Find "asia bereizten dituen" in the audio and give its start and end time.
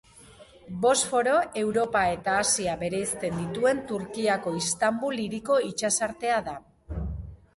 2.45-3.83